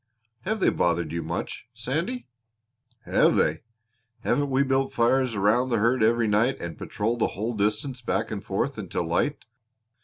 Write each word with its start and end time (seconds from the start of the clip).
"Have 0.45 0.61
they 0.61 0.71
bothered 0.71 1.11
you 1.11 1.21
much, 1.21 1.67
Sandy?" 1.75 2.25
"Have 3.05 3.35
they! 3.35 3.61
Haven't 4.21 4.49
we 4.49 4.63
built 4.63 4.91
fires 4.91 5.37
round 5.37 5.71
the 5.71 5.77
herd 5.77 6.01
every 6.01 6.27
night 6.27 6.59
and 6.59 6.75
patrolled 6.75 7.19
the 7.19 7.27
whole 7.37 7.53
distance, 7.53 8.01
back 8.01 8.31
and 8.31 8.43
forth, 8.43 8.79
until 8.79 9.07
light? 9.07 9.37